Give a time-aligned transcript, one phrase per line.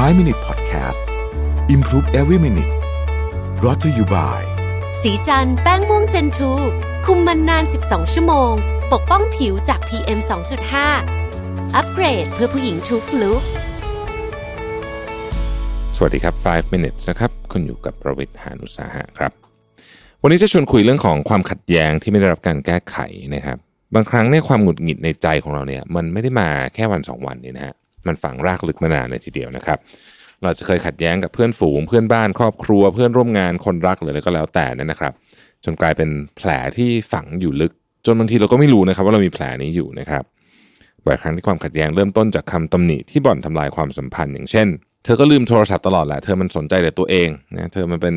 [0.00, 1.00] 5 Minute Podcast
[1.74, 2.74] Improve Every Minute
[3.64, 4.42] รอ t ธออยู่บ่าย
[5.02, 6.52] สีจันแป้งม่วงเจนทู
[7.06, 8.52] คุมมันนาน 12 ชั่วโมง
[8.92, 10.18] ปกป้องผิวจาก PM
[10.96, 13.42] 2.5 อัปเกรดเพื่อผู้หญิงทุกลุก
[15.96, 19.32] สวัสดีครับ 5 minutes นะครับ คุณอยู่กับประวิทย์หานุสาหะครับ
[20.22, 22.96] วันนี้จะชวนคุยเรื่องของความขัดแย้งที่ไม่ได้รับการแก้ไข
[23.34, 23.58] นะครับ
[23.94, 27.76] บางครั้งเนี่ยความหงุดหงิดในใจของเราเนี่ย มันไม่ได้มาแค่วันสองวันนี้นะฮะ
[28.06, 29.78] มันฝังรากลึกมานานเลยทีเดียวนะครับ
[30.42, 35.12] เราจะเคยขัดแย้งกับเพื่อนฝูงเพื่อนบ้านครอบครัว เพื่อนร่วมงานคนรักหรืออะไรก็แล้วแต่เนยนะครับ
[35.64, 37.72] จนกลายเป็นแผลที่ฝังอยู่ลึก
[38.06, 40.24] จนบางทีเราก็ไม่รู้นะครับ ว่าเรามีแผลนี้อยู่นะครับ
[41.04, 44.68] บ่อยครั้งที่ความขัดแย้งเริ่มต้นจากคำตำหนิที่บ่อนทำลายความสัมพันธ์อย่างเช่น
[45.04, 48.16] เธอก็ลืมโทรศัพท์ตลอดแหละเธอมันสนใจแต่ตัวเองนะเธอมันเป็น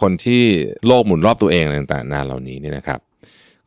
[0.00, 0.42] คนที่
[0.86, 3.00] โลกหมุนรอบตัวเองต่างๆนาเหล่านี้เนี่ยนะครับ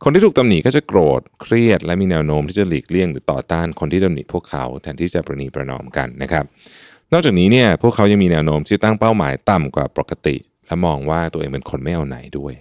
[0.06, 6.46] คนที่ถูกตำหนิก็จะโกรธเครียด และมีแนวโน้มที่จะหลีกเลี่ยงหรือต่อต้านคนที่ตำหนิพวกเขาแทนที่จะประนีประนอมกันนะครับ
[7.14, 10.36] นอกจากนี้เนี่ยพวกเขายังมีแนวโน้มที่ตั้งเป้าหมายต่ำกว่าปกติ
[10.68, 12.54] และมองว่าตัวเองเป็นคนไม่เอาไหนด้วย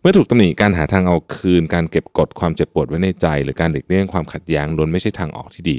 [0.00, 5.78] เมื่อถูกตำหนิการหาทางเอาคืน การเก็บกดความเจ็บปวดไว้ในใจ หรือการหลีกเลี่ยงความขัดแย้งล้วนไม่ใช่ทางออกที่ดี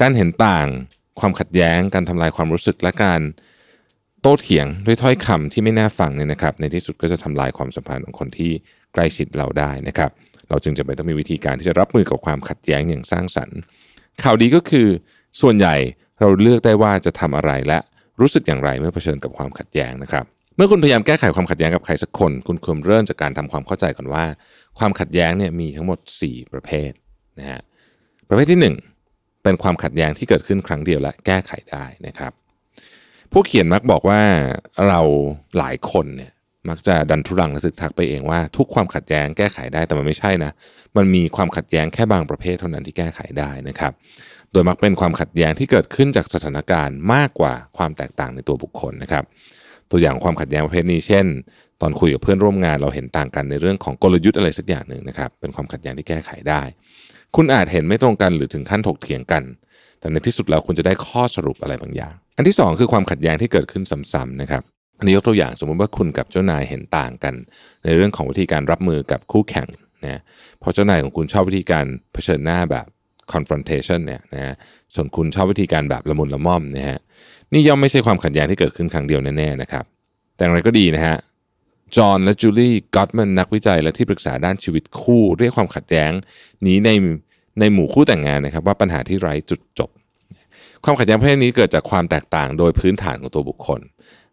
[0.00, 0.68] การเห็นต่าง
[1.20, 3.20] ความขัดแย้ง การทำลายความรู้สึกและการ
[4.22, 8.52] โต้เถียงด้วยถ้อยคำที่ไม่น่าฟังเนี่ยนะครับ ในที่สุดก็จะทำลายความสัมพันธ์ของคนที่
[8.92, 10.10] ใกล้ชิดเราได้นะครับ
[10.48, 13.58] เราจึงจะไปต้องมีวิธีการที่จะรับมือกับความขัดแย้งอย่างสร้างสรรค์
[14.22, 14.88] ข่าวดีก็คือ
[15.40, 15.74] ส่วนใหญ่
[16.20, 17.78] เราเลือกได้ว่าจะทำอะไรและ
[18.20, 20.24] รู้สึกอย่างไรเมื่อเผชิญกับความขัดแย้งนะครับ
[20.56, 24.24] เมื่อคุณพยายามแก้ไขความขัดแย้งกับใครสักคน คุณควรเริ่มจากการทำความเข้าใจก่อนว่า
[24.78, 26.90] ความขัดแย้งเนี่ยมีทั้งหมด 4 ประเภท
[27.38, 27.60] นะฮะ
[28.28, 28.60] ประเภทที่
[29.04, 32.32] 1 เป็นความขัดแย้งที่เกิดขึ้นครั้งเดียวและแก้ไขได้นะครับ
[33.32, 34.20] ผู้เขียนมักบอกว่า
[34.88, 35.00] เรา
[35.58, 36.32] หลายคนเนี่ย
[36.68, 40.50] มักจะดันทุรังและสึกทักไปเองว่าทุกความขัดแย้งแก้ไขได้แต่มันไม่ใช่นะ
[40.96, 43.92] มันมีความขัดแย้งแค่บางประเภทเท่านั้นที่แก้ไขได้นะครับ
[44.52, 49.24] โดยมักเป็นความขัดแย้งที่เกิดขึ้นจากสถานการณ์มากกว่าความแตกต่างในตัวบุคคลนะครับ
[49.90, 51.26] ตัวอย่างความขัดแย้งประเภทนี้เช่น
[51.80, 56.62] ตอนคุยกับเพื่อนร่วมงานเราเห็นต่างกันในเรื่องของกลยุทธ์อะไรสักอย่างหนึ่งนะครับ เป็นความขัดแย้งที่แก้ไขได้
[57.36, 59.42] คุณอาจเห็นไม่ตรงกันหรือถึงขั้นถกเถียงกัน
[60.06, 64.62] แต่ในที่สุดแล้วคุณจะได้ข้อสรุปอะไรบางอย่าง อันที่สองคือความขัดแย้งที่เกิดขึ้นซ้ำๆนะครับ
[64.98, 67.34] อันนี้ยกตัวอย่างสมมติว่าคุณกับเจ้านายเห็นต่างกัน
[67.84, 69.68] ในเรื่องของวิธีการรับมือกับคู่แข่ง
[70.04, 70.20] นะ
[70.60, 72.86] เพราะเจ้านายของคุณชอบวิธีการเผชิญหน้าแบบ
[73.32, 74.54] confrontation เนี่ยนะฮะ
[74.94, 76.98] ส่วนคุณชอบวิธีการแบบละมุนละม่อมนะฮะ
[77.52, 79.84] นี่ย่อมไม่ใช่ความขัดแย้งที่เกิดขึ้นครั้งเดียวแน่ๆนะครับ
[80.34, 81.16] แต่อย่างไรก็ดีนะฮะ
[81.96, 86.12] จอห์นและจูลี่ก็อตแมนนักวิจัยและที่ปรึกษาด้านชีวิตคู่ เรียกความขัดแย้ง
[86.66, 86.90] นี้ใน
[87.60, 89.90] ในหมู่คู่แต่งงานนะครับ ว่าปัญหาที่ไร้จุดจบ
[90.84, 93.80] ความขัดแย้งประเภทนี้เกิดจากความแตกต่างโดยพื้นฐานของตัวบุคคล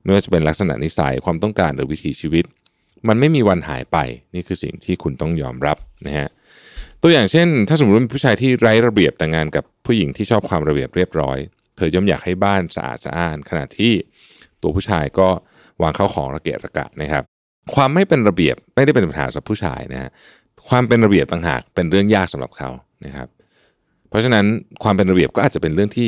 [0.03, 2.45] ไม่ว่าจะเป็นลักษณะนิสัยความต้องการหรือวิถีชีวิต
[3.07, 3.97] มันไม่มีวันหายไป
[4.35, 6.29] นี่คือสิ่งที่คุณต้องยอมรับนะฮะ
[7.01, 11.37] ตัวอย่างเช่น ถ้าสมมติว่าผู้ชายที่ไร้ระเบียบแต่งงานกับผู้หญิงที่ชอบความระเบียบเรียบร้อย
[11.75, 13.93] เธอย่อมอยากให้บ้านสะอาดสะอ้าน ขณะที่
[14.61, 15.27] ตัวผู้ชายก็
[15.81, 17.23] วางเข้าของระเกะระกะนะครับ
[17.75, 20.09] ความไม่เป็นระเบียบไม่ได้เป็นปัญหาสำหรับผู้ชายนะฮะ
[20.69, 22.69] ความเป็นระเบียบต่างหากเป็นเรื่องยากสำหรับเขา
[23.05, 23.27] นะครับ
[24.09, 24.45] เพราะฉะนั้น
[24.83, 26.07] ความเป็นระเบียบก็อาจจะเป็นเรื่องที่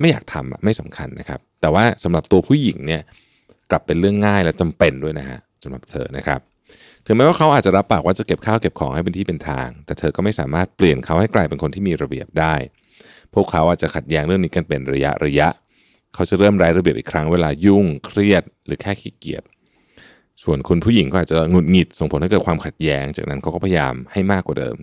[0.00, 3.02] ไม่อยากทำไม่สำคัญนะครับ แต่ว่าสำหรับตัวผู้หญิงเนี่ย
[3.70, 6.40] กลับเป็นเรื่องง่ายและจำเป็นด้วยนะฮะสำหรับเธอนะครับ
[7.06, 12.54] ถึงแม้ว่าเขาอาจจะรับปากว่าจะเก็บข้าวเก็บของให้เป็นที่เป็นทาง แต่เธอก็ไม่สามารถเปลี่ยนเขาให้กลายเป็นคนที่มีระเบียบได้
[13.34, 15.48] พวกเขาอาจจะขัดแย้งเรื่องนี้กันเป็นระยะระยะ
[16.14, 19.42] เขาจะเริ่มไร้ระเบียบอีกครั้งเวลายุ่งเครียด หรือแค่ขี้เกียจ
[20.42, 24.76] ส่วนคุณผู้หญิงก็อาจจะหงุดหงิดส่งผลให้เกิดความขัดแย้ง จากนั้นเขาก็พยายามให้มากกว่าเดิม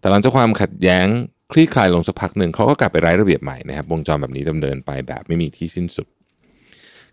[0.00, 1.06] แต่หลังจากความขัดแย้ง
[1.52, 6.06] คลี่คลายลงสักพักหนึ่งเขาก็กลับไปไร้ระเบียบใหม่นะครับวงจรแบบนี้ดำเนินไปแบบไม่มีที่สิ้นสุด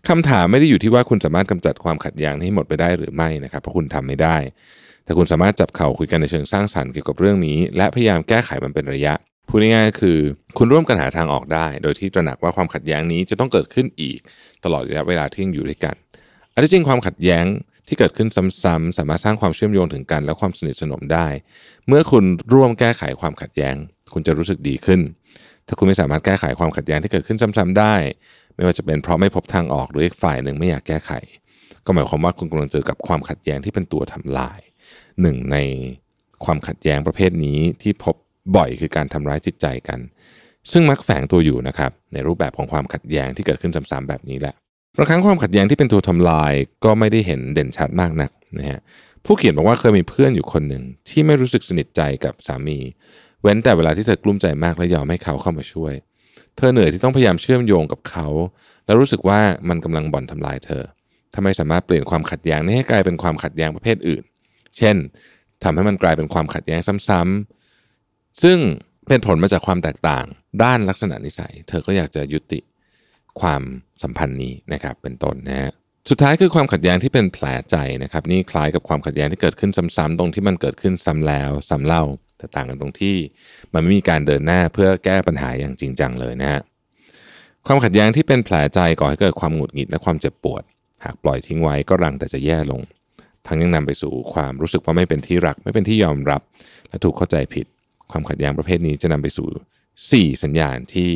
[0.08, 4.36] คำถามไม่ได้อยู่ที่ว่าคุณสามารถกำจัดความขัดแย้งให้หมดไปได้หรือไม่นะครับเพราะคุณทำไม่ได้
[5.04, 9.14] แต่คุณสามารถจับเข่าคุยกันในเชิงสร้างสรรค์เกี่ยวกับเรื่องนี้ และพยายามแก้ไขมันเป็นระยะ
[9.48, 10.18] พูดง่ายๆคือ
[10.58, 14.18] คุณร่วมกันหาทางออกได้ โดยที่ตระหนักว่าความขัดแย้งนี้จะต้องเกิดขึ้นอีก
[14.64, 15.94] ตลอดระยะเวลาที่ยังอยู่ด้วยกัน
[16.52, 17.44] อันที่จริงความขัดแย้ง
[17.86, 18.28] ที่เกิดขึ้น
[18.62, 21.26] ซ้ำๆสามารถสร้างความเชื่อมโยงถึงกัน และความสนิทสนมได้
[21.88, 22.24] เมื่อคุณ
[22.54, 23.76] ร่วมแก้ไขความขัดแย้ง
[24.12, 25.00] คุณจะรู้สึกดีขึ้น
[25.66, 27.94] ถ้าคุณไม่สามารถแก้ไขความขัดแย้งที่เกิดขึ้นซ้ำๆได้
[28.54, 31.12] ไม่ว่าจะเป็นเพราะไม่พบทางออกหรืออีกฝ่ายหนึ่งไม่อยากแก้ไข
[31.84, 34.60] ก็หมายความว่าคุณกำลังเจอกับความขัดแย้งที่เป็นตัวทำลาย
[35.22, 35.56] หนึ่งใน
[36.44, 38.14] ความขัดแย้งประเภทนี้ที่พบ
[38.56, 39.98] บ่อยคือการทำร้ายจิตใจกัน
[40.72, 44.54] ซึ่งมักแฝงตัวอยู่นะครับในรูปแบบของความขัดแย้งที่เกิดขึ้นซ้ำๆแบบนี้แหละ
[44.98, 46.52] บางครั้งความขัดแย้งที่เป็นตัวทำลาย
[46.84, 48.80] ก็ไม่ได้เห็นเด่นชัดมากนักนะฮะ
[49.24, 52.78] ผู้เขียนบอกว่าเคยมีเพื่อนอยู่คนหนึ่งที่ไม่รู้สึกสนิทใจกับสามี
[53.42, 55.94] เว้นแต่เวลาที่เธอกลุ้มใจมากและยอมให้เขาเข้ามาช่วย
[56.56, 58.28] เธอเหนื่อยที่ต้องพยายามเชื่อมโยงกับเขา
[58.86, 60.82] แล้วรู้สึกว่ามันกำลังบ่อนทำลายเธอ
[61.34, 64.22] ทำไมสามารถเปลี่ยนความขัดแย้งนี้ให้กลายเป็นความขัดแย้งประเภทอื่น
[64.76, 64.96] เช่น
[65.62, 68.58] ทำให้มันกลายเป็นความขัดแย้งซ้ำๆซึ่ง
[69.08, 70.24] เป็นผลมาจากความแตกต่าง
[70.62, 72.60] ด้านลักษณะนิสัย เธอก็อยากจะยุติ
[73.40, 73.62] ความ
[74.02, 75.72] สัมพันธ์นี้นะครับเป็นต้นนะฮะ
[76.10, 82.04] สุดท้ายคือความขัดแย้งที่เป็นแผลใจนะครับ นี่คล้ายกับความขัดแย้งที่เกิดขึ้นซ้ำๆตรงที่มันเกิดขึ้นซ้ำแล้วซ้ำเล่า
[82.38, 83.16] แต่ต่างกันตรงที่
[83.74, 86.62] มันไม่มีการเดินหน้าเพื่อแก้ปัญหาอย่างจริงจังเลยนะฮะ
[87.66, 90.62] ความขัดแย้งที่เป็นแผลใจก่อให้เกิดความหงุดหงิดและความเจ็บปวด
[91.04, 92.82] หากปล่อยทิ้งไว้ก็รังแต่จะแย่ลง
[93.46, 96.42] ทั้งยังนำไปสู่ความรู้สึกว่าไม่เป็นที่รักไม่เป็นที่ยอมรับ
[96.88, 97.66] และถูกเข้าใจผิด
[98.10, 99.48] ความขัดแย้งประเภทนี้จะนำไปสู่
[100.32, 101.10] 4 สัญญาณที่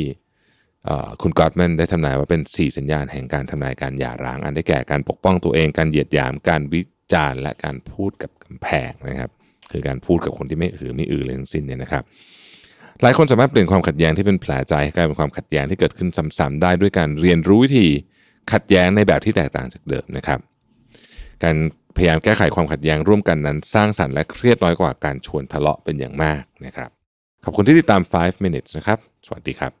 [1.21, 6.81] คุณกอตแมนได้ทำนายว่าเป็น 4 สัญญาณแห่งการทำนายการหย่าร้าง อันได้แก่การปกป้องตัวเองการเหยียดหยามการวิ
[7.13, 9.31] จารณ์และการพูดกับกำแพงนะครับ
[9.71, 12.03] คือการพูดกับคนที่ไม่หือไม่อือเลยทั้งสิ้นเนี่ยนะครับ
[13.01, 17.87] หลายคนสามารถเปลี่ยนความขัดแย้งที่เป็นแผลใจให้กลายเป็นความขัดแย้งที่เกิดขึ้นซ้ำๆได้ด้วยการเรียนรู้วิธี
[18.51, 20.39] ขัดแย้งในแบบที่แตกต่างจากเดิมนะครับ
[21.43, 21.55] การ
[21.95, 26.89] พยายามแก้ไขความขัดแย้งร่วมกันนั้น สร้างสรรค์และเครียดน้อยกว่าการชวนทะเลาะเป็นอย่างมากนะครับ
[27.43, 29.80] ขอบคุณที่ติดตาม 5 minutes นะครับ สวัสดีครับ